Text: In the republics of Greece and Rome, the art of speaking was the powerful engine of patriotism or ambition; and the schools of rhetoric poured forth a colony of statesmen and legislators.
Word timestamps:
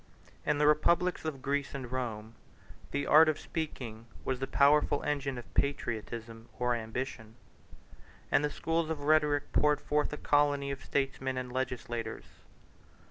In 0.47 0.57
the 0.57 0.65
republics 0.65 1.25
of 1.25 1.43
Greece 1.43 1.75
and 1.75 1.91
Rome, 1.91 2.33
the 2.89 3.05
art 3.05 3.29
of 3.29 3.39
speaking 3.39 4.07
was 4.25 4.39
the 4.39 4.47
powerful 4.47 5.03
engine 5.03 5.37
of 5.37 5.53
patriotism 5.53 6.49
or 6.57 6.73
ambition; 6.73 7.35
and 8.31 8.43
the 8.43 8.49
schools 8.49 8.89
of 8.89 9.01
rhetoric 9.01 9.51
poured 9.53 9.79
forth 9.79 10.11
a 10.11 10.17
colony 10.17 10.71
of 10.71 10.83
statesmen 10.83 11.37
and 11.37 11.51
legislators. 11.51 12.23